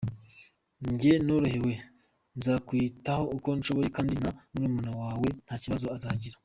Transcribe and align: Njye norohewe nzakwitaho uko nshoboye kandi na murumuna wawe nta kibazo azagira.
Njye 0.91 1.13
norohewe 1.25 1.73
nzakwitaho 2.37 3.23
uko 3.37 3.49
nshoboye 3.57 3.87
kandi 3.95 4.13
na 4.23 4.29
murumuna 4.51 4.91
wawe 5.01 5.27
nta 5.45 5.55
kibazo 5.63 5.87
azagira. 5.97 6.37